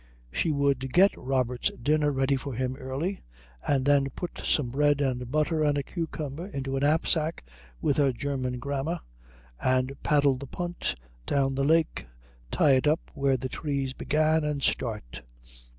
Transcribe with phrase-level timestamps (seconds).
[0.31, 3.21] She would get Robert's dinner ready for him early,
[3.67, 7.45] and then put some bread and butter and a cucumber into a knapsack
[7.81, 9.01] with her German grammar,
[9.63, 10.95] and paddle the punt
[11.27, 12.07] down the lake,
[12.49, 15.21] tie it up where the trees began, and start.